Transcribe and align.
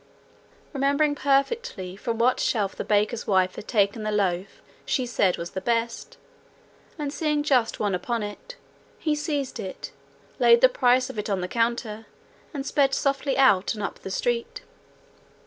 Remembering 0.73 1.13
perfectly 1.13 1.95
from 1.95 2.17
what 2.17 2.39
shelf 2.39 2.75
the 2.75 2.83
baker's 2.83 3.27
wife 3.27 3.53
had 3.53 3.67
taken 3.67 4.01
the 4.01 4.11
loaf 4.11 4.59
she 4.83 5.05
said 5.05 5.37
was 5.37 5.51
the 5.51 5.61
best, 5.61 6.17
and 6.97 7.13
seeing 7.13 7.43
just 7.43 7.79
one 7.79 7.93
upon 7.93 8.23
it, 8.23 8.55
he 8.97 9.13
seized 9.13 9.59
it, 9.59 9.91
laid 10.39 10.61
the 10.61 10.69
price 10.69 11.11
of 11.11 11.19
it 11.19 11.29
on 11.29 11.41
the 11.41 11.47
counter, 11.47 12.07
and 12.51 12.65
sped 12.65 12.95
softly 12.95 13.37
out, 13.37 13.75
and 13.75 13.83
up 13.83 13.99
the 13.99 14.09
street. 14.09 14.63